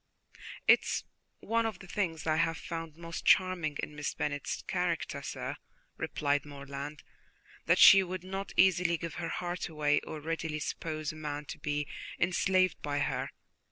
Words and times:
"It 0.67 0.79
is 0.79 1.03
one 1.41 1.67
of 1.67 1.77
the 1.77 1.85
things 1.85 2.25
I 2.25 2.37
have 2.37 2.57
found 2.57 2.97
most 2.97 3.23
charming 3.23 3.77
in 3.83 3.95
Miss 3.95 4.15
Bennet's 4.15 4.63
character, 4.63 5.21
sir," 5.21 5.57
replied 5.95 6.43
Morland, 6.43 7.03
"that 7.67 7.77
she 7.77 8.01
would 8.01 8.23
not 8.23 8.51
easily 8.57 8.97
give 8.97 9.13
her 9.21 9.29
heart 9.29 9.69
away, 9.69 9.99
or 9.99 10.19
readily 10.19 10.57
suppose 10.57 11.11
a 11.11 11.15
man 11.15 11.45
to 11.45 11.59
be 11.59 11.87
enslaved 12.19 12.81
by 12.81 12.97
her. 12.97 13.29